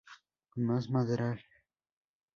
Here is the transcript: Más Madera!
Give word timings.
Más 0.55 0.89
Madera! 0.89 1.29